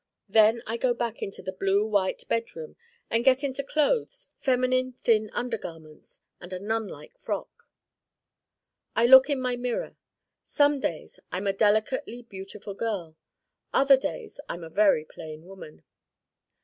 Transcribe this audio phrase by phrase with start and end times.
[0.27, 2.75] Then I go back into the blue white bed room
[3.11, 7.67] and get into clothes, feminine thin under garments and a nunlike frock.
[8.95, 9.97] I look in my mirror.
[10.43, 13.15] Some days I'm a delicately beautiful girl.
[13.75, 15.83] Other days I'm a very plain woman.